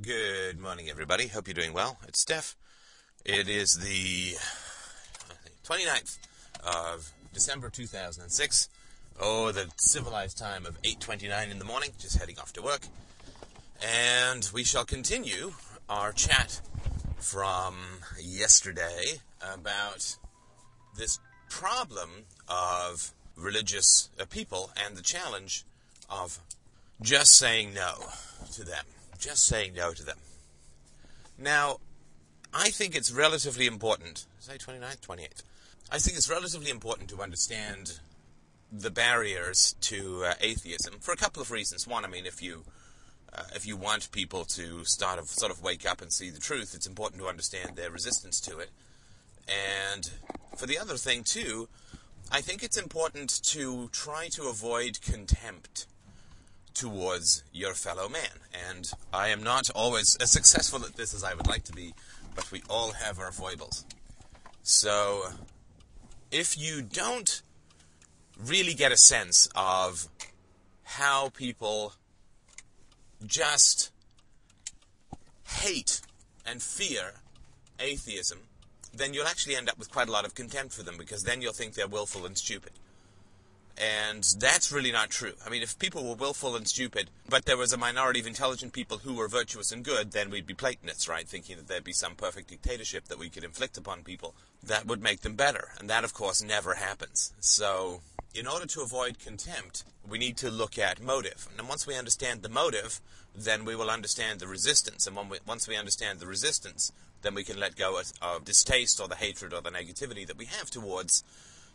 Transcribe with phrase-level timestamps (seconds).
[0.00, 1.26] Good morning, everybody.
[1.26, 1.98] Hope you're doing well.
[2.06, 2.54] It's Steph.
[3.24, 4.36] It is the
[5.66, 6.18] 29th
[6.64, 8.68] of December 2006.
[9.20, 12.82] Oh, the civilized time of 8.29 in the morning, just heading off to work.
[13.84, 15.54] And we shall continue
[15.88, 16.60] our chat
[17.16, 17.74] from
[18.22, 20.16] yesterday about
[20.96, 21.18] this
[21.50, 22.10] problem
[22.46, 25.64] of religious uh, people and the challenge
[26.08, 26.38] of
[27.02, 27.94] just saying no
[28.52, 28.84] to them
[29.18, 30.18] just saying no to them.
[31.38, 31.78] Now,
[32.52, 34.26] I think it's relatively important.
[34.38, 35.42] Say 29th, 28th.
[35.90, 37.98] I think it's relatively important to understand
[38.70, 41.86] the barriers to uh, atheism for a couple of reasons.
[41.86, 42.64] One, I mean, if you
[43.32, 46.40] uh, if you want people to start of sort of wake up and see the
[46.40, 48.70] truth, it's important to understand their resistance to it.
[49.48, 50.10] And
[50.56, 51.68] for the other thing too,
[52.30, 55.86] I think it's important to try to avoid contempt
[56.78, 58.38] towards your fellow man.
[58.70, 61.92] And I am not always as successful at this as I would like to be,
[62.36, 63.84] but we all have our foibles.
[64.62, 65.24] So,
[66.30, 67.42] if you don't
[68.38, 70.08] really get a sense of
[70.84, 71.94] how people
[73.26, 73.90] just
[75.48, 76.00] hate
[76.46, 77.14] and fear
[77.80, 78.38] atheism,
[78.94, 81.42] then you'll actually end up with quite a lot of contempt for them because then
[81.42, 82.72] you'll think they're willful and stupid.
[83.78, 85.34] And that's really not true.
[85.46, 88.72] I mean, if people were willful and stupid, but there was a minority of intelligent
[88.72, 91.28] people who were virtuous and good, then we'd be Platonists, right?
[91.28, 94.34] Thinking that there'd be some perfect dictatorship that we could inflict upon people
[94.64, 95.68] that would make them better.
[95.78, 97.32] And that, of course, never happens.
[97.38, 98.00] So,
[98.34, 101.48] in order to avoid contempt, we need to look at motive.
[101.56, 103.00] And once we understand the motive,
[103.34, 105.06] then we will understand the resistance.
[105.06, 109.00] And we, once we understand the resistance, then we can let go of, of, distaste
[109.00, 111.22] or the hatred or the negativity that we have towards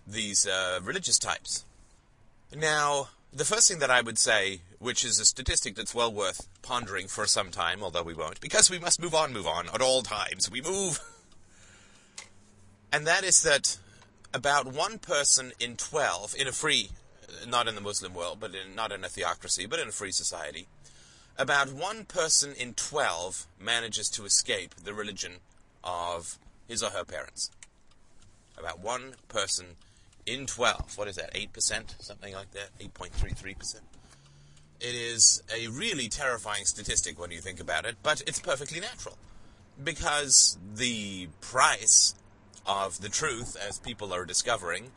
[0.05, 1.63] these uh, religious types.
[2.55, 6.47] Now, the first thing that I would say, which is a statistic that's well worth
[6.61, 9.81] pondering for some time, although we won't, because we must move on, move on, at
[9.81, 10.51] all times.
[10.51, 10.99] We move.
[12.91, 13.79] And that is that
[14.35, 16.89] about one person in 12, in a free,
[17.47, 20.11] not in the Muslim world, but in, not in a theocracy, but in a free
[20.11, 20.67] society,
[21.37, 25.37] about one person in 12 manages to escape the religion
[25.83, 26.37] of
[26.67, 27.49] his or her parents.
[28.59, 29.75] About one person
[30.25, 30.97] in 12.
[30.97, 32.01] What is that, 8%?
[32.01, 32.69] Something like that?
[32.79, 33.75] 8.33%.
[34.79, 39.17] It is a really terrifying statistic when you think about it, but it's perfectly natural.
[39.81, 42.15] Because the price
[42.65, 44.91] of the truth, as people are discovering,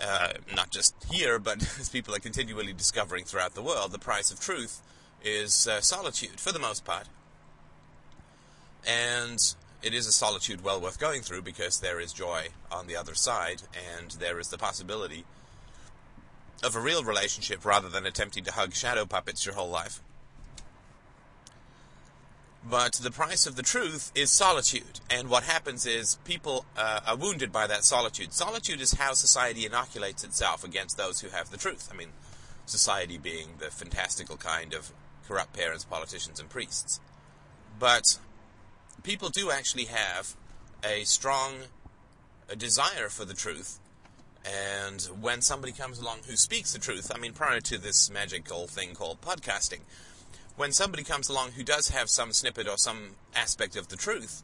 [0.00, 4.30] uh, not just here, but as people are continually discovering throughout the world, the price
[4.30, 4.80] of truth
[5.22, 7.06] is uh, solitude, for the most part.
[8.86, 9.38] And
[9.82, 13.14] it is a solitude well worth going through because there is joy on the other
[13.14, 13.62] side,
[13.98, 15.24] and there is the possibility
[16.62, 20.00] of a real relationship rather than attempting to hug shadow puppets your whole life.
[22.68, 27.16] But the price of the truth is solitude, and what happens is people uh, are
[27.16, 28.34] wounded by that solitude.
[28.34, 31.88] Solitude is how society inoculates itself against those who have the truth.
[31.90, 32.10] I mean,
[32.66, 34.92] society being the fantastical kind of
[35.26, 37.00] corrupt parents, politicians, and priests.
[37.78, 38.18] But
[39.02, 40.34] people do actually have
[40.84, 41.54] a strong
[42.56, 43.78] desire for the truth.
[44.44, 48.66] And when somebody comes along who speaks the truth, I mean, prior to this magical
[48.66, 49.80] thing called podcasting,
[50.56, 54.42] when somebody comes along who does have some snippet or some aspect of the truth,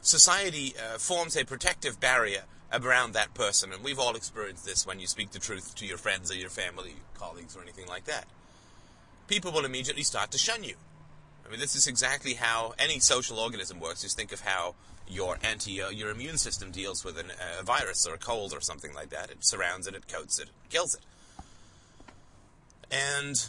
[0.00, 3.72] society uh, forms a protective barrier around that person.
[3.72, 6.50] And we've all experienced this when you speak the truth to your friends or your
[6.50, 8.26] family, colleagues, or anything like that.
[9.26, 10.74] People will immediately start to shun you.
[11.50, 14.02] I mean, this is exactly how any social organism works.
[14.02, 14.76] Just think of how
[15.08, 18.60] your anti, uh, your immune system deals with an, a virus or a cold or
[18.60, 19.30] something like that.
[19.30, 21.00] It surrounds it, it coats it, it kills it.
[22.92, 23.48] And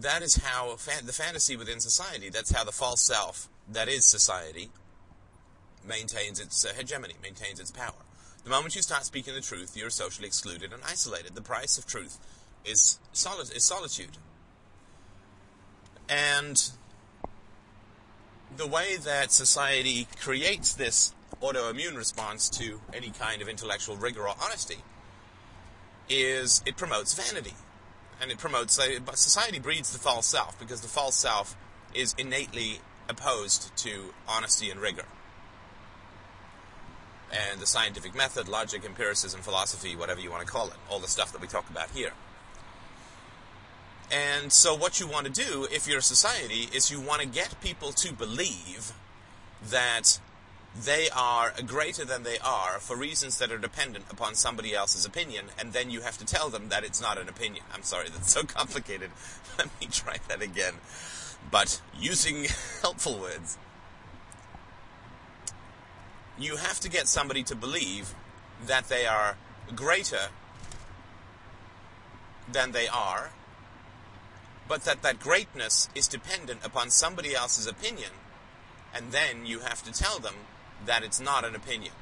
[0.00, 4.70] that is how the fantasy within society, that's how the false self, that is society,
[5.86, 8.02] maintains its uh, hegemony, maintains its power.
[8.42, 11.36] The moment you start speaking the truth, you're socially excluded and isolated.
[11.36, 12.18] The price of truth
[12.64, 14.18] is, soli- is solitude.
[16.12, 16.70] And
[18.54, 24.34] the way that society creates this autoimmune response to any kind of intellectual rigor or
[24.42, 24.78] honesty
[26.10, 27.54] is it promotes vanity.
[28.20, 31.56] And it promotes, uh, society breeds the false self because the false self
[31.94, 35.06] is innately opposed to honesty and rigor.
[37.32, 41.08] And the scientific method, logic, empiricism, philosophy, whatever you want to call it, all the
[41.08, 42.12] stuff that we talk about here.
[44.12, 47.26] And so, what you want to do, if you're a society, is you want to
[47.26, 48.92] get people to believe
[49.70, 50.18] that
[50.78, 55.46] they are greater than they are for reasons that are dependent upon somebody else's opinion,
[55.58, 57.64] and then you have to tell them that it's not an opinion.
[57.74, 59.10] I'm sorry, that's so complicated.
[59.58, 60.74] Let me try that again.
[61.50, 62.46] but using
[62.82, 63.58] helpful words.
[66.38, 68.14] You have to get somebody to believe
[68.66, 69.36] that they are
[69.74, 70.28] greater
[72.50, 73.30] than they are,
[74.72, 78.08] but that that greatness is dependent upon somebody else's opinion,
[78.94, 80.32] and then you have to tell them
[80.86, 81.92] that it's not an opinion.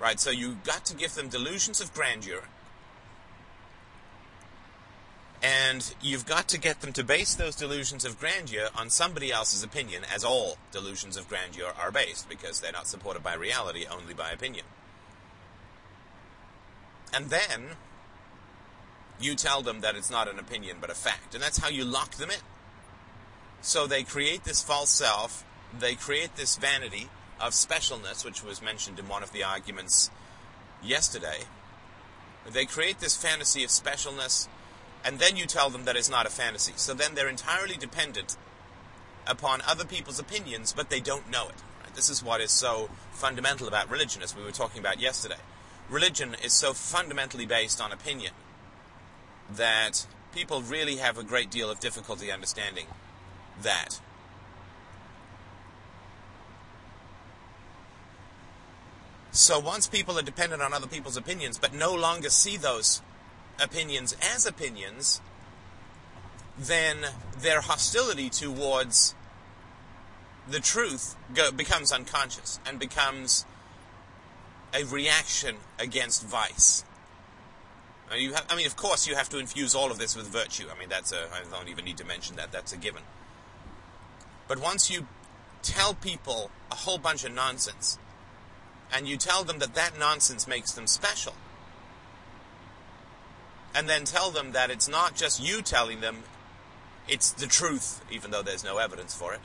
[0.00, 2.42] Right, so you've got to give them delusions of grandeur,
[5.40, 9.62] and you've got to get them to base those delusions of grandeur on somebody else's
[9.62, 14.14] opinion, as all delusions of grandeur are based, because they're not supported by reality, only
[14.14, 14.64] by opinion.
[17.14, 17.76] And then
[19.24, 21.34] you tell them that it's not an opinion but a fact.
[21.34, 22.40] And that's how you lock them in.
[23.60, 25.44] So they create this false self,
[25.78, 27.08] they create this vanity
[27.40, 30.10] of specialness, which was mentioned in one of the arguments
[30.82, 31.40] yesterday.
[32.50, 34.48] They create this fantasy of specialness,
[35.04, 36.72] and then you tell them that it's not a fantasy.
[36.76, 38.36] So then they're entirely dependent
[39.26, 41.62] upon other people's opinions, but they don't know it.
[41.82, 41.94] Right?
[41.94, 45.36] This is what is so fundamental about religion, as we were talking about yesterday
[45.92, 48.32] religion is so fundamentally based on opinion
[49.56, 52.86] that people really have a great deal of difficulty understanding
[53.62, 54.00] that.
[59.30, 63.00] So once people are dependent on other people's opinions, but no longer see those
[63.60, 65.22] opinions as opinions,
[66.58, 66.98] then
[67.38, 69.14] their hostility towards
[70.48, 73.46] the truth go, becomes unconscious and becomes
[74.74, 76.84] a reaction against vice.
[78.16, 80.66] You have, I mean, of course, you have to infuse all of this with virtue.
[80.74, 83.02] I mean, that's a, I don't even need to mention that, that's a given.
[84.48, 85.06] But once you
[85.62, 87.98] tell people a whole bunch of nonsense,
[88.92, 91.34] and you tell them that that nonsense makes them special,
[93.74, 96.24] and then tell them that it's not just you telling them,
[97.08, 99.40] it's the truth, even though there's no evidence for it,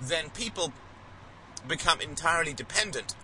[0.00, 0.72] then people
[1.66, 3.14] become entirely dependent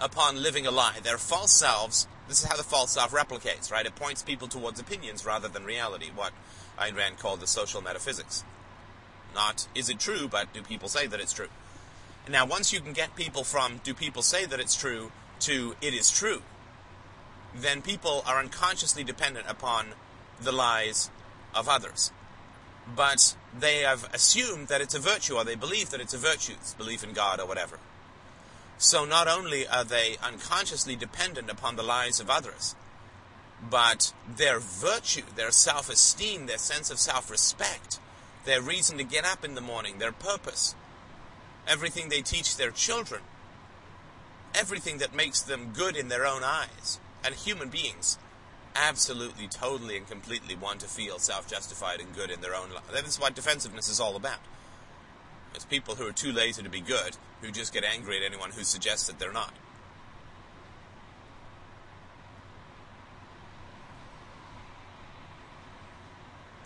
[0.00, 0.98] upon living a lie.
[1.02, 3.84] Their false selves, this is how the false self replicates, right?
[3.84, 6.32] It points people towards opinions rather than reality, what
[6.78, 8.44] Ayn Rand called the social metaphysics.
[9.34, 11.48] Not is it true, but do people say that it's true?
[12.24, 15.10] And Now, once you can get people from do people say that it's true
[15.40, 16.42] to it is true,
[17.52, 19.86] then people are unconsciously dependent upon
[20.40, 21.10] the lies
[21.52, 22.12] of others.
[22.94, 26.54] But they have assumed that it's a virtue, or they believe that it's a virtue,
[26.78, 27.80] belief in God or whatever.
[28.80, 32.74] So not only are they unconsciously dependent upon the lives of others,
[33.68, 38.00] but their virtue, their self esteem, their sense of self respect,
[38.46, 40.74] their reason to get up in the morning, their purpose,
[41.68, 43.20] everything they teach their children,
[44.54, 48.16] everything that makes them good in their own eyes, and human beings
[48.74, 52.90] absolutely, totally, and completely want to feel self justified and good in their own life.
[52.90, 54.40] That is what defensiveness is all about.
[55.54, 58.50] It's people who are too lazy to be good who just get angry at anyone
[58.50, 59.54] who suggests that they're not.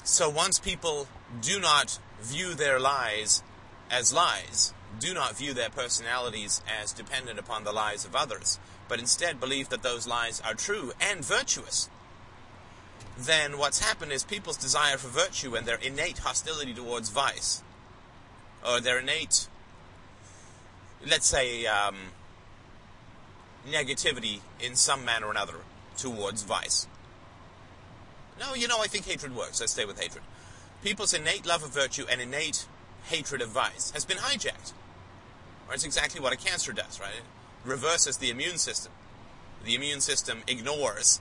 [0.04, 1.08] So once people
[1.40, 3.42] do not view their lies
[3.90, 9.00] as lies, do not view their personalities as dependent upon the lies of others, but
[9.00, 11.88] instead believe that those lies are true and virtuous,
[13.16, 17.62] then what's happened is people's desire for virtue and their innate hostility towards vice
[18.64, 19.48] or their innate,
[21.06, 21.96] let's say, um,
[23.68, 25.54] negativity in some manner or another
[25.96, 26.86] towards vice.
[28.38, 29.60] No, you know, I think hatred works.
[29.60, 30.24] Let's stay with hatred.
[30.82, 32.66] People's innate love of virtue and innate
[33.04, 34.72] hatred of vice has been hijacked.
[35.72, 37.14] It's exactly what a cancer does, right?
[37.16, 38.92] It reverses the immune system.
[39.64, 41.20] The immune system ignores.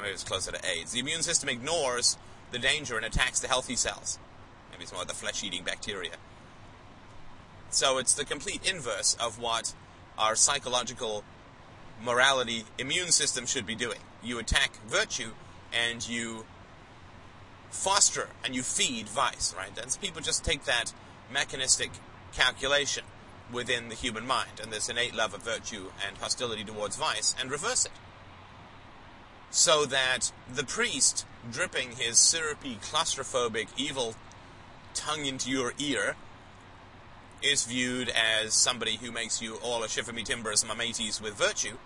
[0.00, 0.92] Maybe it's closer to AIDS.
[0.92, 2.16] The immune system ignores
[2.52, 4.18] the danger and attacks the healthy cells
[4.82, 6.12] it's more the flesh-eating bacteria.
[7.70, 9.74] So it's the complete inverse of what
[10.18, 11.24] our psychological
[12.02, 14.00] morality immune system should be doing.
[14.22, 15.30] You attack virtue
[15.72, 16.44] and you
[17.70, 19.70] foster and you feed vice, right?
[19.80, 20.92] And people just take that
[21.32, 21.90] mechanistic
[22.32, 23.04] calculation
[23.52, 27.50] within the human mind and this innate love of virtue and hostility towards vice and
[27.50, 27.92] reverse it.
[29.50, 34.14] So that the priest, dripping his syrupy, claustrophobic, evil
[34.94, 36.16] tongue into your ear
[37.42, 41.76] is viewed as somebody who makes you all a me timbers, my mateys with virtue.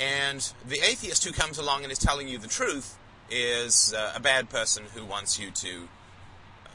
[0.00, 2.96] And the atheist who comes along and is telling you the truth
[3.30, 5.88] is uh, a bad person who wants you to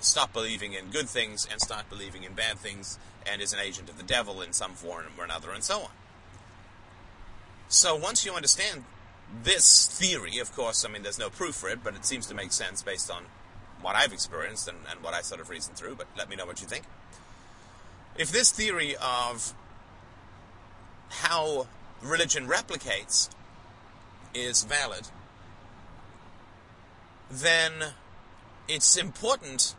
[0.02, 3.90] stop believing in good things and start believing in bad things and is an agent
[3.90, 5.92] of the devil in some form or another and so on.
[7.70, 8.84] So once you understand
[9.44, 12.36] this theory, of course, I mean, there's no proof for it, but it seems to
[12.36, 13.24] make sense based on
[13.84, 16.46] what I've experienced and, and what I sort of reasoned through, but let me know
[16.46, 16.86] what you think.
[18.18, 19.54] If this theory of
[21.10, 21.68] how
[22.02, 23.30] religion replicates
[24.34, 25.08] is valid,
[27.30, 27.72] then
[28.68, 29.76] it's important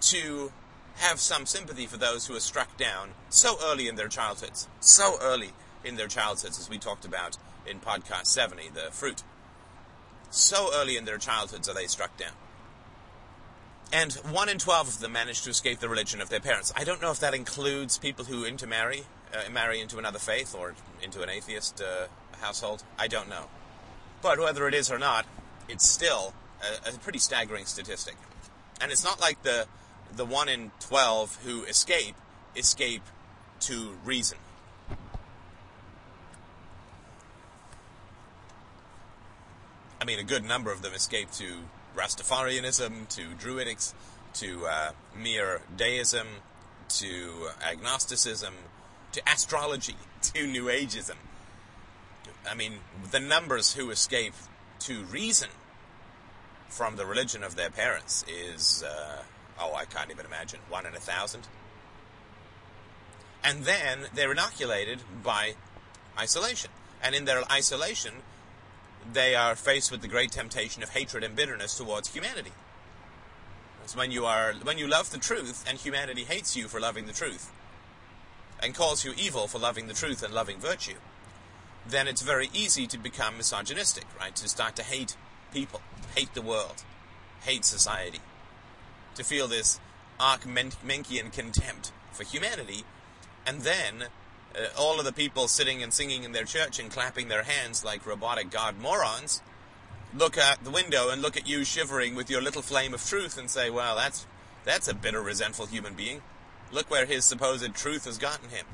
[0.00, 0.52] to
[0.96, 4.68] have some sympathy for those who are struck down so early in their childhoods.
[4.80, 5.50] So early
[5.84, 9.22] in their childhoods, as we talked about in podcast 70, the fruit.
[10.30, 12.32] So early in their childhoods are they struck down.
[13.92, 16.72] And one in 12 of them manage to escape the religion of their parents.
[16.76, 19.02] I don't know if that includes people who intermarry,
[19.34, 22.06] uh, marry into another faith or into an atheist uh,
[22.40, 22.84] household.
[22.98, 23.46] I don't know.
[24.22, 25.26] But whether it is or not,
[25.68, 28.14] it's still a, a pretty staggering statistic.
[28.80, 29.66] And it's not like the
[30.16, 32.16] the one in 12 who escape
[32.56, 33.02] escape
[33.60, 34.38] to reason.
[40.00, 41.58] I mean, a good number of them escape to
[41.96, 43.94] Rastafarianism, to Druidics,
[44.34, 46.26] to uh, mere deism,
[46.88, 48.54] to agnosticism,
[49.12, 49.96] to astrology,
[50.34, 51.16] to New Ageism.
[52.48, 52.74] I mean,
[53.10, 54.34] the numbers who escape
[54.80, 55.50] to reason
[56.68, 59.22] from the religion of their parents is, uh,
[59.58, 61.48] oh, I can't even imagine, one in a thousand.
[63.42, 65.54] And then they're inoculated by
[66.18, 66.70] isolation.
[67.02, 68.12] And in their isolation,
[69.12, 72.52] they are faced with the great temptation of hatred and bitterness towards humanity.
[73.82, 77.06] It's when you are when you love the truth and humanity hates you for loving
[77.06, 77.50] the truth
[78.62, 80.96] and calls you evil for loving the truth and loving virtue,
[81.88, 84.36] then it's very easy to become misogynistic, right?
[84.36, 85.16] To start to hate
[85.52, 85.80] people,
[86.14, 86.84] hate the world,
[87.42, 88.20] hate society,
[89.14, 89.80] to feel this
[90.20, 92.84] Archimencean contempt for humanity,
[93.46, 94.04] and then
[94.56, 97.84] uh, all of the people sitting and singing in their church and clapping their hands
[97.84, 99.42] like robotic god morons
[100.16, 103.38] look out the window and look at you shivering with your little flame of truth
[103.38, 104.26] and say, well, that's,
[104.64, 106.22] that's a bitter, resentful human being.
[106.72, 108.66] Look where his supposed truth has gotten him.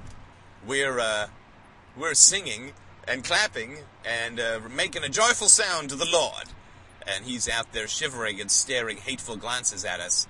[0.67, 1.29] We're, uh,
[1.97, 2.73] we're singing
[3.07, 6.45] and clapping and uh, making a joyful sound to the Lord.
[7.07, 10.27] And he's out there shivering and staring hateful glances at us,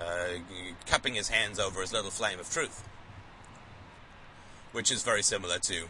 [0.00, 0.40] uh,
[0.86, 2.84] cupping his hands over his little flame of truth
[4.78, 5.88] which is very similar to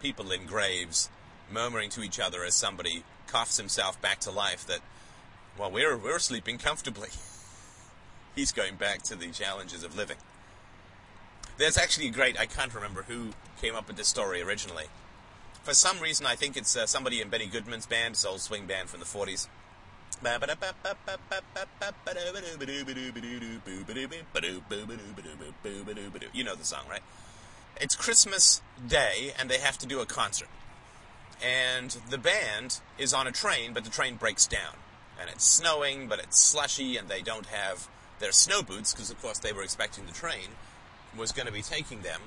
[0.00, 1.10] people in graves
[1.50, 4.78] murmuring to each other as somebody coughs himself back to life that,
[5.58, 7.08] well, we're, we're sleeping comfortably.
[8.36, 10.18] He's going back to the challenges of living.
[11.58, 13.30] There's actually a great, I can't remember who
[13.60, 14.84] came up with this story originally.
[15.64, 18.66] For some reason, I think it's uh, somebody in Benny Goodman's band, his old swing
[18.66, 19.48] band from the 40s.
[26.32, 27.02] You know the song, right?
[27.80, 30.48] It's Christmas Day and they have to do a concert.
[31.44, 34.74] And the band is on a train, but the train breaks down.
[35.20, 39.20] And it's snowing, but it's slushy, and they don't have their snow boots, because of
[39.20, 40.50] course they were expecting the train
[41.16, 42.20] was going to be taking them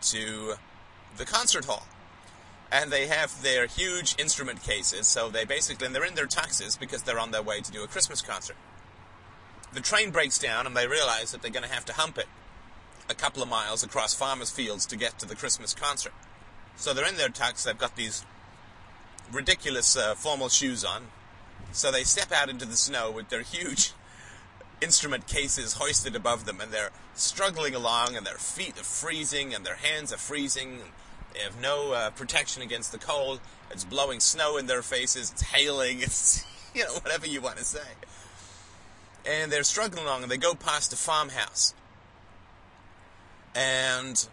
[0.00, 0.54] to
[1.16, 1.86] the concert hall.
[2.70, 6.78] And they have their huge instrument cases, so they basically, and they're in their tuxes
[6.78, 8.56] because they're on their way to do a Christmas concert.
[9.72, 12.26] The train breaks down, and they realize that they're going to have to hump it
[13.12, 16.14] a couple of miles across farmers' fields to get to the Christmas concert.
[16.76, 18.24] So they're in their tux, they've got these
[19.30, 21.08] ridiculous uh, formal shoes on.
[21.72, 23.92] So they step out into the snow with their huge
[24.80, 29.64] instrument cases hoisted above them, and they're struggling along, and their feet are freezing, and
[29.64, 30.80] their hands are freezing.
[31.34, 33.40] They have no uh, protection against the cold.
[33.70, 35.30] It's blowing snow in their faces.
[35.30, 36.00] It's hailing.
[36.02, 37.86] It's, you know, whatever you want to say.
[39.26, 41.74] And they're struggling along, and they go past a farmhouse.
[43.54, 44.26] And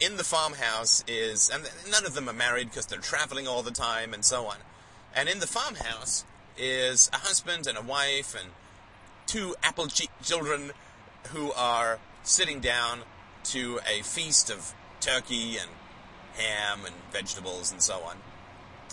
[0.00, 3.70] in the farmhouse is, and none of them are married because they're traveling all the
[3.70, 4.56] time and so on.
[5.14, 6.24] And in the farmhouse
[6.58, 8.50] is a husband and a wife and
[9.26, 9.88] two apple
[10.22, 10.72] children
[11.28, 13.00] who are sitting down
[13.44, 15.70] to a feast of turkey and
[16.36, 18.16] ham and vegetables and so on.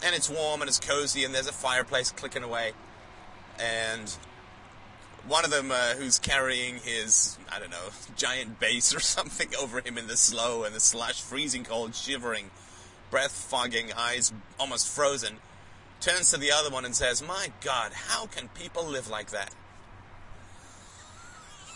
[0.04, 2.74] And it's warm and it's cozy and there's a fireplace clicking away.
[3.60, 4.16] And
[5.28, 9.82] one of them uh, who's carrying his, I don't know, giant bass or something over
[9.82, 12.52] him in the snow and the slush, freezing cold, shivering,
[13.10, 15.38] breath fogging, eyes almost frozen,
[16.02, 19.54] turns to the other one and says, My God, how can people live like that?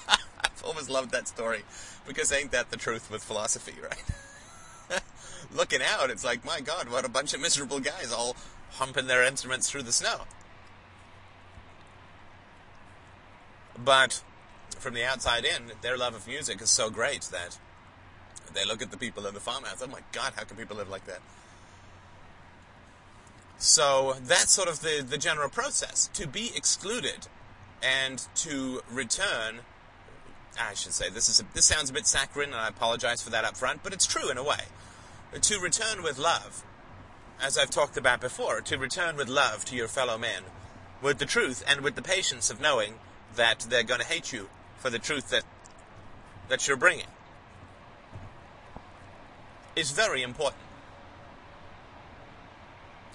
[0.09, 1.63] I've always loved that story
[2.05, 5.01] because ain't that the truth with philosophy, right?
[5.55, 8.35] Looking out, it's like, my God, what a bunch of miserable guys all
[8.71, 10.21] humping their instruments through the snow.
[13.83, 14.23] But
[14.79, 17.57] from the outside in, their love of music is so great that
[18.53, 19.81] they look at the people in the farmhouse.
[19.83, 21.19] Oh my God, how can people live like that?
[23.57, 26.09] So that's sort of the, the general process.
[26.13, 27.27] To be excluded
[27.81, 29.59] and to return,
[30.59, 33.29] I should say, this, is a, this sounds a bit saccharine, and I apologize for
[33.31, 34.65] that up front, but it's true in a way.
[35.39, 36.63] To return with love,
[37.41, 40.43] as I've talked about before, to return with love to your fellow men,
[41.01, 42.95] with the truth and with the patience of knowing
[43.35, 45.43] that they're going to hate you for the truth that,
[46.49, 47.07] that you're bringing,
[49.75, 50.61] is very important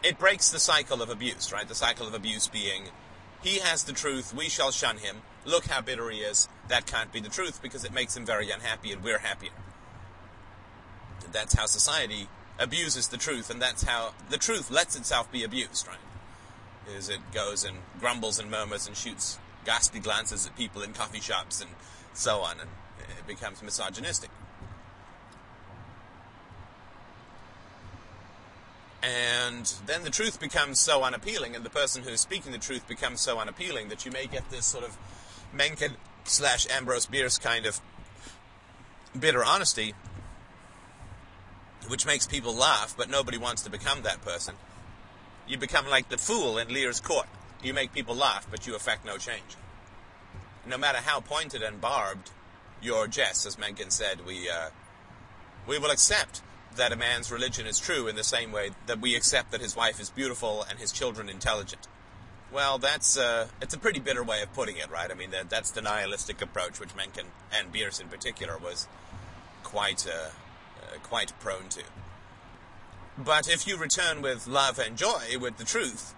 [0.03, 1.67] it breaks the cycle of abuse, right?
[1.67, 2.89] The cycle of abuse being,
[3.43, 5.19] he has the truth, we shall shun him.
[5.45, 6.49] Look how bitter he is.
[6.69, 9.51] That can't be the truth because it makes him very unhappy and we're happier.
[11.31, 12.29] That's how society
[12.59, 15.97] abuses the truth, and that's how the truth lets itself be abused, right?
[16.97, 21.21] Is it goes and grumbles and murmurs and shoots ghastly glances at people in coffee
[21.21, 21.71] shops and
[22.15, 22.71] so on, and
[23.19, 24.31] it becomes misogynistic.
[29.03, 33.21] And then the truth becomes so unappealing, and the person who's speaking the truth becomes
[33.21, 34.97] so unappealing that you may get this sort of
[35.53, 37.81] Mencken slash Ambrose Bierce kind of
[39.19, 39.95] bitter honesty,
[41.89, 44.55] which makes people laugh, but nobody wants to become that person.
[45.49, 47.27] You become like the fool in Lear's court.
[47.63, 49.57] You make people laugh, but you affect no change.
[50.67, 52.31] No matter how pointed and barbed
[52.81, 54.71] your jest, as Mencken said, we uh,
[55.67, 56.43] we will accept
[56.77, 59.77] that a man's religion is true in the same way that we accept that his
[59.77, 61.87] wife is beautiful and his children intelligent.
[62.53, 65.11] Well, that's uh, it's a pretty bitter way of putting it, right?
[65.11, 67.27] I mean, that, that's the nihilistic approach, which Mencken
[67.57, 68.89] and Bierce in particular was
[69.63, 71.83] quite uh, uh, quite prone to.
[73.17, 76.15] But if you return with love and joy, with the truth,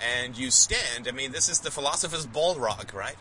[0.00, 3.16] and you stand, I mean, this is the philosopher's Balrog, right?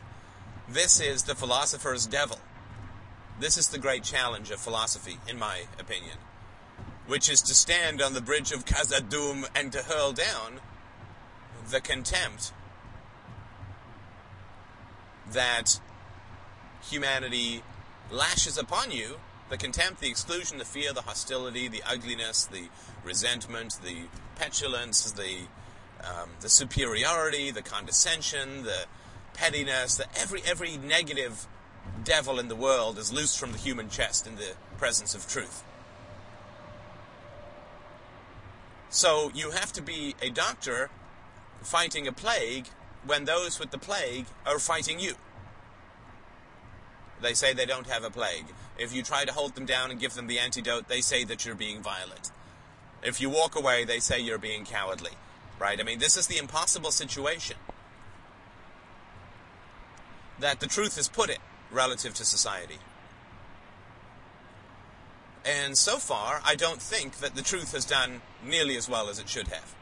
[0.68, 2.40] This is the philosopher's devil.
[3.40, 6.18] This is the great challenge of philosophy, in my opinion
[7.10, 10.60] which is to stand on the bridge of Khazad-dûm and to hurl down
[11.72, 12.54] the contempt
[15.32, 15.80] that
[16.84, 17.64] humanity
[18.12, 22.70] lashes upon you the contempt, the exclusion, the fear, the hostility, the ugliness, the
[23.04, 24.04] resentment, the
[24.36, 25.48] petulance, the
[26.04, 28.86] um, the superiority, the condescension, the
[29.34, 31.48] pettiness, the every every negative
[32.04, 35.64] devil in the world is loosed from the human chest in the presence of truth.
[38.90, 40.90] So you have to be a doctor
[41.62, 42.68] fighting a plague
[43.06, 45.14] when those with the plague are fighting you.
[47.22, 48.46] They say they don't have a plague.
[48.78, 51.46] If you try to hold them down and give them the antidote, they say that
[51.46, 52.32] you're being violent.
[53.04, 55.12] If you walk away, they say you're being cowardly.
[55.60, 55.80] Right?
[55.80, 57.58] I mean, this is the impossible situation
[60.40, 61.40] that the truth is put it
[61.72, 62.78] relative to society.
[65.46, 69.20] And so far, I don't think that the truth has done nearly as well as
[69.20, 69.76] it should have.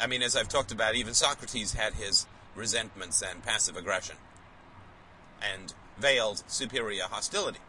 [0.00, 4.16] I mean, as I've talked about, even Socrates had his resentments and passive aggression
[5.42, 7.60] and veiled superior hostility.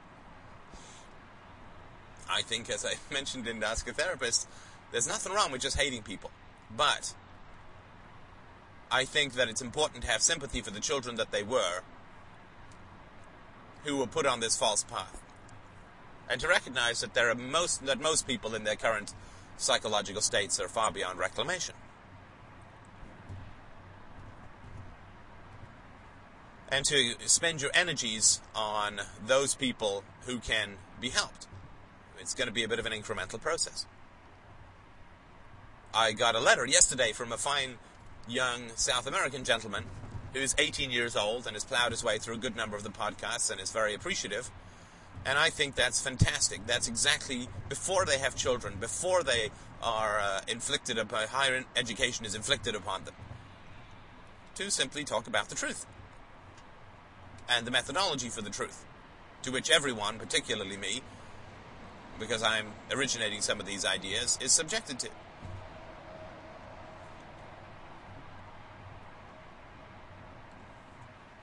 [2.30, 4.48] I think, as I mentioned in Ask a Therapist,
[4.92, 6.32] there's nothing wrong with just hating people.
[6.76, 7.14] But
[8.92, 11.82] I think that it's important to have sympathy for the children that they were
[13.84, 15.22] who were put on this false path
[16.30, 19.14] and to recognize that there are most that most people in their current
[19.58, 21.76] psychological states are far beyond reclamation.
[26.70, 31.48] And to spend your energies on those people who can be helped.
[32.20, 33.86] It's going to be a bit of an incremental process.
[35.96, 37.76] I got a letter yesterday from a fine
[38.28, 39.86] young South American gentleman
[40.34, 42.84] who is 18 years old and has plowed his way through a good number of
[42.84, 44.52] the podcasts and is very appreciative
[45.26, 46.68] and I think that's fantastic.
[46.68, 52.36] That's exactly before they have children, before they are uh, inflicted upon, higher education is
[52.36, 53.16] inflicted upon them.
[54.56, 55.86] To simply talk about the truth
[57.50, 58.86] and the methodology for the truth,
[59.44, 61.02] to which everyone, particularly me,
[62.20, 65.10] because I'm originating some of these ideas, is subjected to.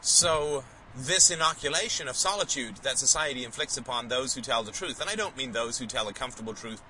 [0.04, 0.64] So,
[0.96, 5.00] this inoculation of solitude that society inflicts upon those who tell the truth.
[5.00, 6.82] And I don't mean those who tell a comfortable truth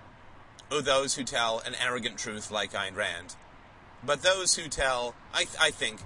[0.73, 3.37] or those who tell an arrogant truth like Ayn Rand,
[4.03, 6.01] but those who tell, I, I think,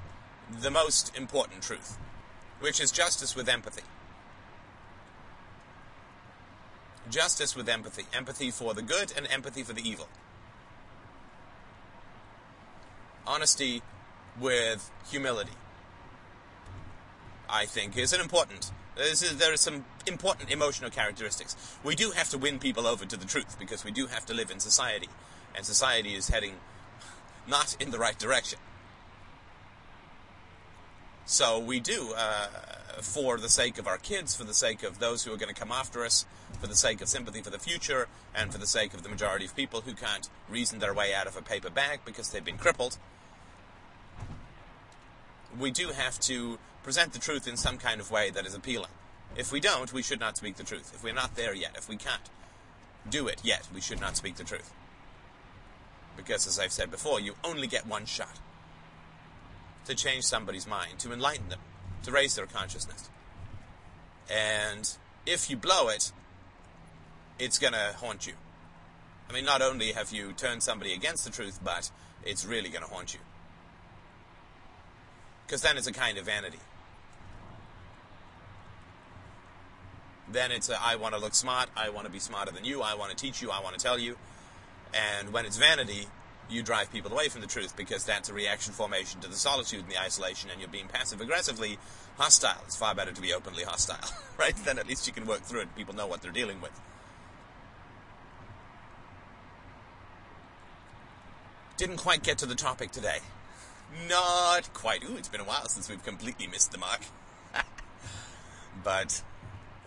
[0.61, 1.97] the most important truth,
[2.59, 3.85] which is justice with empathy.
[7.09, 8.07] Justice with empathy.
[8.13, 10.09] Empathy for the good and empathy for the evil.
[13.25, 13.83] Honesty
[14.41, 15.53] with humility
[17.49, 18.71] I think, is an important.
[18.99, 21.55] Is, there are some important emotional characteristics.
[21.85, 24.35] We do have to win people over to the truth because we do have to
[24.35, 25.09] live in society,
[25.55, 26.55] and society is heading
[27.47, 28.59] not in the right direction.
[31.29, 32.47] So we do, uh,
[33.03, 35.61] for the sake of our kids, for the sake of those who are going to
[35.61, 36.25] come after us,
[36.61, 39.45] for the sake of sympathy for the future, and for the sake of the majority
[39.45, 42.57] of people who can't reason their way out of a paper bag because they've been
[42.57, 42.97] crippled,
[45.59, 48.91] we do have to present the truth in some kind of way that is appealing.
[49.37, 50.93] If we don't, we should not speak the truth.
[50.95, 52.23] If we're not there yet, if we can't
[53.09, 54.73] do it yet, we should not speak the truth.
[56.17, 58.39] Because, as I've said before, you only get one shot
[59.85, 61.61] to change somebody's mind, to enlighten them,
[62.03, 63.11] to raise their consciousness.
[64.31, 66.13] And if you blow it,
[67.39, 68.33] it's going to haunt you.
[69.29, 71.91] I mean, not only have you turned somebody against the truth, but
[72.25, 73.21] it's really going to haunt you.
[75.47, 76.59] Because then it's a kind of vanity.
[80.29, 82.83] Then it's a, I want to look smart, I want to be smarter than you,
[82.83, 84.17] I want to teach you, I want to tell you.
[84.93, 86.07] And when it's vanity,
[86.49, 89.81] you drive people away from the truth because that's a reaction formation to the solitude
[89.81, 91.79] and the isolation, and you're being passive aggressively
[92.17, 92.61] hostile.
[92.67, 94.57] It's far better to be openly hostile, right?
[94.65, 95.77] Then at least you can work through it.
[95.77, 96.73] People know what they're dealing with.
[101.77, 103.19] Didn't quite get to the topic today.
[104.09, 105.05] Not quite.
[105.05, 107.01] Ooh, it's been a while since we've completely missed the mark.
[108.85, 109.23] but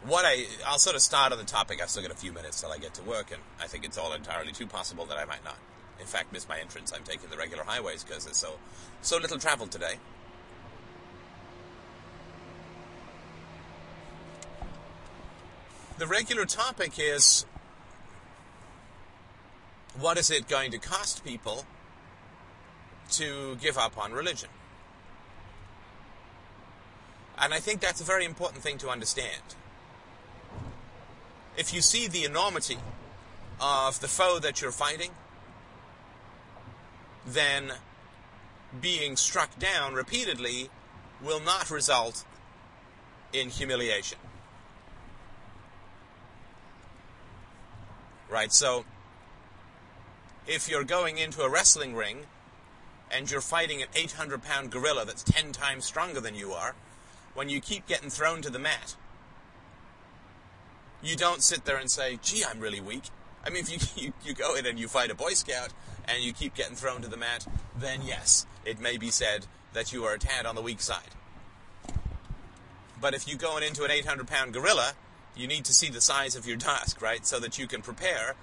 [0.06, 1.82] what I I'll sort of start on the topic.
[1.82, 3.98] I've still got a few minutes till I get to work, and I think it's
[3.98, 5.58] all entirely too possible that I might not
[6.00, 6.94] in fact, miss my entrance.
[6.96, 8.54] I'm taking the regular highways because there's so
[9.02, 9.96] so little travel today.
[15.98, 17.46] The regular topic is
[20.00, 21.66] what is it going to cost people
[23.12, 24.50] to give up on religion?
[27.38, 29.42] And I think that's a very important thing to understand.
[31.58, 32.78] If you see the enormity
[33.60, 35.12] of the foe that you're fighting,
[37.26, 37.74] then
[38.82, 40.70] being struck down repeatedly
[41.24, 42.26] will not result
[43.34, 44.18] in humiliation.
[48.30, 48.54] Right?
[48.54, 48.86] So,
[50.48, 52.26] if you're going into a wrestling ring
[53.12, 56.76] and you're fighting an 800 pound gorilla that's 10 times stronger than you are,
[57.34, 58.96] when you keep getting thrown to the mat,
[61.02, 63.04] you don't sit there and say, gee, I'm really weak.
[63.46, 65.70] I mean, if you, you, you go in and you fight a Boy Scout
[66.06, 69.94] and you keep getting thrown to the mat, then yes, it may be said that
[69.94, 71.16] you are a tad on the weak side.
[73.02, 74.94] But if you're going into an 800 pound gorilla,
[75.36, 77.26] you need to see the size of your task, right?
[77.26, 78.36] So that you can prepare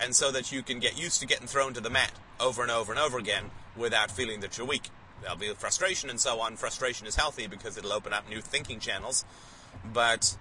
[0.00, 2.70] and so that you can get used to getting thrown to the mat over and
[2.70, 4.90] over and over again without feeling that you're weak.
[5.22, 6.56] There'll be frustration and so on.
[6.56, 9.24] Frustration is healthy because it'll open up new thinking channels.
[9.92, 10.36] But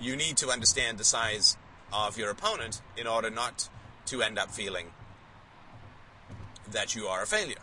[0.00, 1.56] you need to understand the size
[1.92, 3.68] of your opponent in order not
[4.06, 4.86] to end up feeling
[6.70, 7.56] that you are a failure.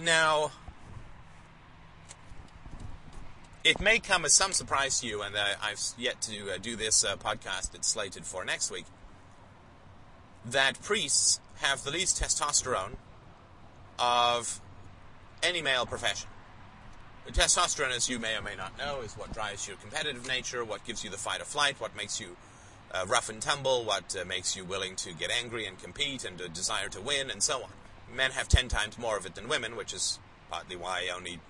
[0.00, 0.50] Now,
[3.62, 7.04] it may come as some surprise to you, and I've yet to uh, do this
[7.04, 7.74] uh, podcast.
[7.74, 8.86] It's slated for next week.
[10.44, 12.96] That priests have the least testosterone
[13.98, 14.60] of
[15.42, 16.28] any male profession.
[17.28, 20.84] Testosterone, as you may or may not know, is what drives your competitive nature, what
[20.84, 22.36] gives you the fight or flight, what makes you
[22.92, 26.40] uh, rough and tumble, what uh, makes you willing to get angry and compete and
[26.40, 27.70] a desire to win, and so on.
[28.14, 30.18] Men have 10 times more of it than women, which is
[30.50, 31.40] partly why only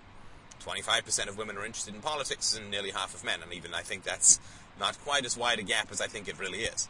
[0.65, 3.83] 25% of women are interested in politics and nearly half of men, and even I
[3.83, 4.41] think that's
[4.79, 6.89] not quite as wide a gap as I think it really is.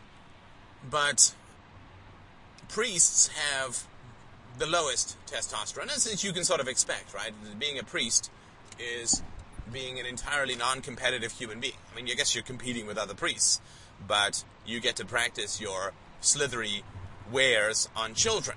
[0.89, 1.35] But
[2.69, 3.87] priests have
[4.59, 7.33] the lowest testosterone, as you can sort of expect, right?
[7.59, 8.31] Being a priest
[8.79, 9.23] is
[9.73, 11.75] being an entirely non-competitive human being.
[11.93, 13.61] I mean, I guess you're competing with other priests,
[14.07, 16.83] but you get to practice your slithery
[17.33, 18.57] wares on children.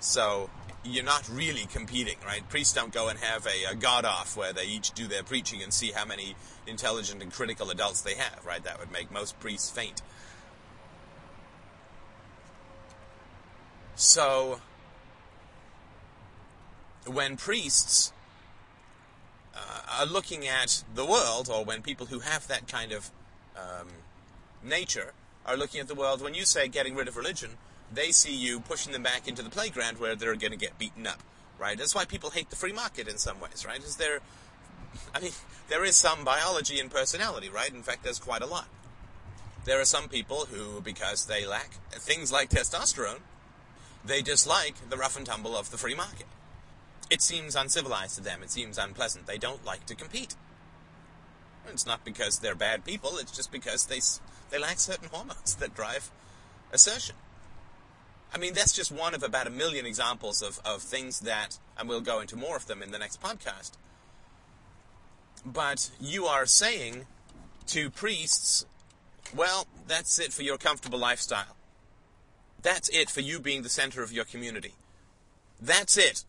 [0.00, 0.50] So
[0.84, 2.48] you're not really competing, right?
[2.48, 5.62] Priests don't go and have a, a god off where they each do their preaching
[5.62, 8.62] and see how many intelligent and critical adults they have, right?
[8.62, 10.02] That would make most priests faint.
[13.98, 14.60] So,
[17.04, 18.12] when priests
[19.52, 23.10] uh, are looking at the world, or when people who have that kind of
[23.56, 23.88] um,
[24.62, 27.50] nature are looking at the world, when you say getting rid of religion,
[27.92, 31.04] they see you pushing them back into the playground where they're going to get beaten
[31.04, 31.20] up,
[31.58, 31.76] right?
[31.76, 33.82] That's why people hate the free market in some ways, right?
[33.82, 34.20] Is there,
[35.14, 35.32] I mean,
[35.68, 37.74] there is some biology in personality, right?
[37.74, 38.68] In fact, there's quite a lot.
[39.64, 43.22] There are some people who, because they lack things like testosterone,
[44.08, 46.26] they dislike the rough and tumble of the free market.
[47.10, 48.42] It seems uncivilized to them.
[48.42, 49.26] It seems unpleasant.
[49.26, 50.34] They don't like to compete.
[51.68, 53.18] It's not because they're bad people.
[53.18, 54.00] It's just because they
[54.50, 56.10] they lack certain hormones that drive
[56.72, 57.16] assertion.
[58.32, 61.88] I mean, that's just one of about a million examples of, of things that, and
[61.88, 63.72] we'll go into more of them in the next podcast.
[65.46, 67.06] But you are saying
[67.68, 68.66] to priests,
[69.34, 71.57] well, that's it for your comfortable lifestyle.
[72.60, 74.74] That's it for you being the center of your community.
[75.60, 76.24] That's it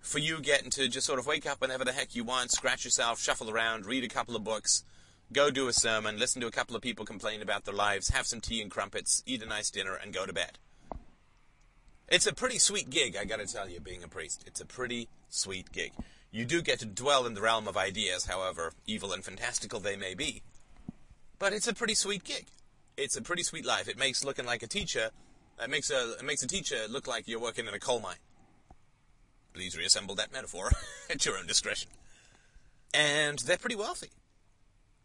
[0.00, 2.84] for you getting to just sort of wake up whenever the heck you want, scratch
[2.84, 4.84] yourself, shuffle around, read a couple of books,
[5.32, 8.26] go do a sermon, listen to a couple of people complain about their lives, have
[8.26, 10.58] some tea and crumpets, eat a nice dinner, and go to bed.
[12.08, 14.42] It's a pretty sweet gig, I gotta tell you, being a priest.
[14.46, 15.92] It's a pretty sweet gig.
[16.30, 19.96] You do get to dwell in the realm of ideas, however evil and fantastical they
[19.96, 20.42] may be.
[21.38, 22.46] But it's a pretty sweet gig.
[22.96, 23.88] It's a pretty sweet life.
[23.88, 25.10] It makes looking like a teacher,
[25.62, 28.16] it makes a, it makes a teacher look like you're working in a coal mine.
[29.52, 30.70] Please reassemble that metaphor
[31.10, 31.90] at your own discretion.
[32.94, 34.10] And they're pretty wealthy.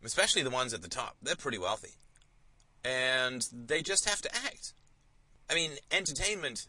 [0.04, 1.18] Especially the ones at the top.
[1.22, 1.96] They're pretty wealthy.
[2.84, 4.74] And they just have to act.
[5.50, 6.68] I mean, entertainment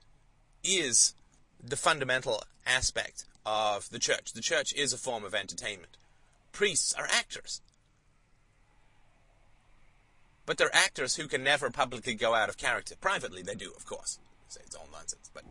[0.64, 1.14] is
[1.62, 4.32] the fundamental aspect of the church.
[4.32, 5.96] The church is a form of entertainment.
[6.52, 7.60] Priests are actors.
[10.48, 12.94] But they're actors who can never publicly go out of character.
[12.98, 14.18] Privately, they do, of course.
[14.48, 15.44] Say it's all nonsense, but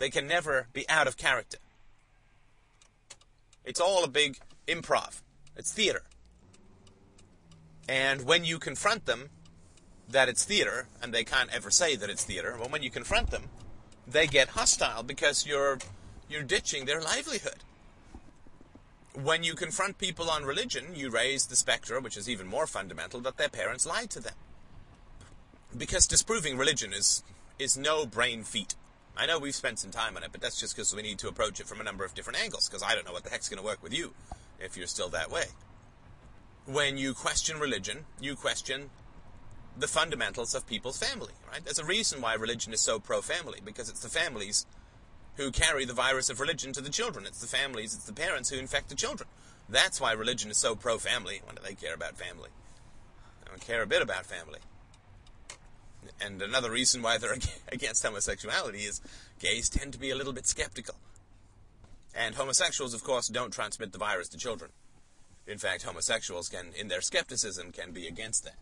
[0.00, 1.58] they can never be out of character.
[3.64, 5.22] It's all a big improv.
[5.56, 6.02] It's theater.
[7.88, 9.30] And when you confront them
[10.08, 13.30] that it's theater, and they can't ever say that it's theater, well, when you confront
[13.30, 13.44] them,
[14.08, 15.78] they get hostile because you're
[16.28, 17.62] you're ditching their livelihood.
[19.22, 23.20] When you confront people on religion, you raise the specter, which is even more fundamental,
[23.20, 24.34] that their parents lied to them.
[25.76, 27.22] Because disproving religion is
[27.58, 28.74] is no brain feat.
[29.16, 31.28] I know we've spent some time on it, but that's just because we need to
[31.28, 33.48] approach it from a number of different angles, because I don't know what the heck's
[33.48, 34.12] going to work with you
[34.58, 35.44] if you're still that way.
[36.66, 38.90] When you question religion, you question
[39.78, 41.64] the fundamentals of people's family, right?
[41.64, 44.66] There's a reason why religion is so pro-family, because it's the families
[45.36, 47.26] who carry the virus of religion to the children.
[47.26, 49.28] It's the families, it's the parents who infect the children.
[49.68, 51.40] That's why religion is so pro-family.
[51.44, 52.50] What do they care about family?
[53.40, 54.60] They don't care a bit about family.
[56.20, 57.36] And another reason why they're
[57.72, 59.00] against homosexuality is
[59.40, 60.96] gays tend to be a little bit skeptical.
[62.14, 64.70] And homosexuals, of course, don't transmit the virus to children.
[65.46, 68.56] In fact, homosexuals can, in their skepticism, can be against that.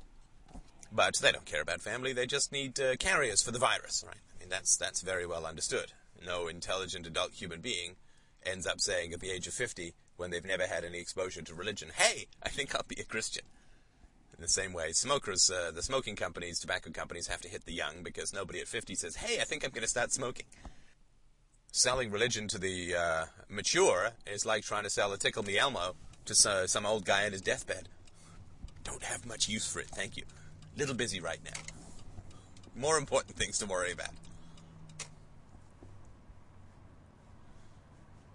[0.90, 2.12] But they don't care about family.
[2.12, 4.16] They just need uh, carriers for the virus, right?
[4.34, 5.92] I mean, that's that's very well understood.
[6.24, 7.96] No intelligent adult human being
[8.44, 11.54] ends up saying at the age of 50, when they've never had any exposure to
[11.54, 13.44] religion, "Hey, I think I'll be a Christian."
[14.34, 17.72] In the same way, smokers, uh, the smoking companies, tobacco companies, have to hit the
[17.72, 20.46] young because nobody at 50 says, "Hey, I think I'm going to start smoking."
[21.72, 25.96] Selling religion to the uh, mature is like trying to sell a tickle me Elmo
[26.26, 27.88] to some old guy on his deathbed.
[28.84, 30.24] Don't have much use for it, thank you.
[30.76, 31.60] Little busy right now.
[32.74, 34.10] More important things to worry about.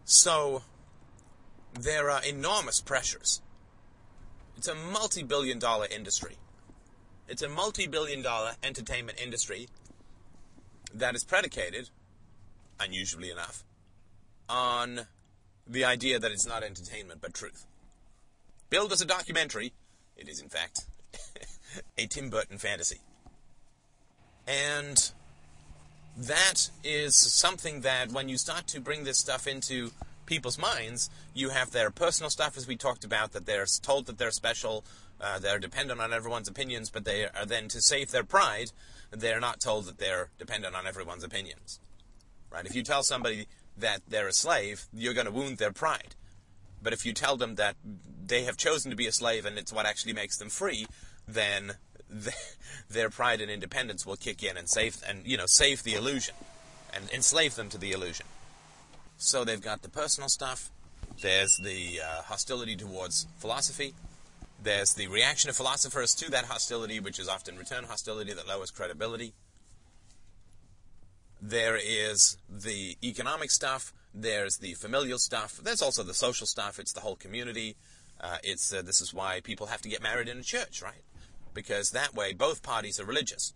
[0.09, 0.63] So,
[1.77, 3.41] there are enormous pressures.
[4.55, 6.37] It's a multi billion dollar industry.
[7.27, 9.67] It's a multi billion dollar entertainment industry
[10.93, 11.89] that is predicated,
[12.79, 13.65] unusually enough,
[14.47, 15.07] on
[15.67, 17.65] the idea that it's not entertainment but truth.
[18.69, 19.73] Billed as a documentary,
[20.15, 20.85] it is in fact
[21.97, 23.01] a Tim Burton fantasy.
[24.47, 25.11] And
[26.17, 29.91] that is something that when you start to bring this stuff into
[30.25, 34.17] people's minds, you have their personal stuff, as we talked about, that they're told that
[34.17, 34.83] they're special,
[35.21, 38.71] uh, they're dependent on everyone's opinions, but they are then to save their pride,
[39.11, 41.79] they're not told that they're dependent on everyone's opinions.
[42.51, 42.65] Right?
[42.65, 43.45] If you tell somebody
[43.77, 46.15] that they're a slave, you're going to wound their pride.
[46.81, 47.75] But if you tell them that
[48.25, 50.87] they have chosen to be a slave and it's what actually makes them free,
[51.27, 51.73] then
[52.89, 56.35] their pride and independence will kick in and save and you know save the illusion
[56.93, 58.25] and enslave them to the illusion.
[59.17, 60.69] So they've got the personal stuff.
[61.21, 63.93] There's the uh, hostility towards philosophy.
[64.61, 68.71] There's the reaction of philosophers to that hostility, which is often return hostility that lowers
[68.71, 69.33] credibility.
[71.41, 73.93] There is the economic stuff.
[74.13, 75.59] There's the familial stuff.
[75.63, 76.79] There's also the social stuff.
[76.79, 77.75] It's the whole community.
[78.19, 81.03] Uh, it's uh, this is why people have to get married in a church, right?
[81.57, 83.51] Because that way both parties are religious.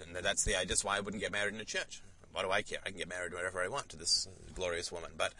[0.00, 0.68] And that's the idea.
[0.68, 2.02] That's why I wouldn't get married in a church.
[2.30, 2.78] What do I care?
[2.86, 5.10] I can get married wherever I want to this glorious woman.
[5.16, 5.34] But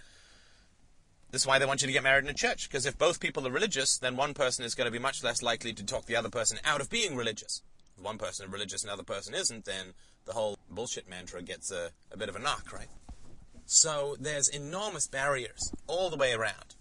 [1.31, 2.69] this is why they want you to get married in a church.
[2.69, 5.43] Because if both people are religious, then one person is going to be much less
[5.43, 7.63] likely to talk the other person out of being religious.
[7.97, 11.41] If one person is religious and the other person isn't, then the whole bullshit mantra
[11.41, 12.91] gets a, a bit of a knock, right?
[13.65, 16.75] So there's enormous barriers all the way around.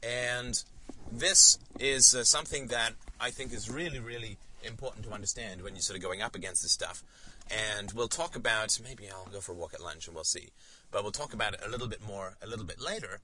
[0.00, 0.62] And
[1.10, 5.82] this is uh, something that I think is really, really important to understand when you're
[5.82, 7.02] sort of going up against this stuff.
[7.50, 10.48] and we'll talk about maybe I'll go for a walk at lunch and we'll see.
[10.90, 13.20] But we'll talk about it a little bit more a little bit later.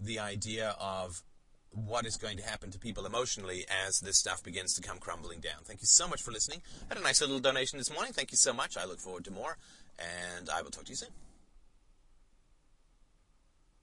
[0.00, 1.22] The idea of
[1.70, 5.40] what is going to happen to people emotionally as this stuff begins to come crumbling
[5.40, 5.60] down.
[5.64, 6.62] Thank you so much for listening.
[6.90, 8.12] I had a nice little donation this morning.
[8.12, 8.76] Thank you so much.
[8.76, 9.56] I look forward to more,
[9.98, 11.27] and I will talk to you soon.